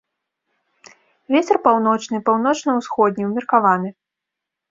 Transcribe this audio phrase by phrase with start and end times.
[1.33, 3.89] Вецер паўночны, паўночна-ўсходні ўмеркаваны.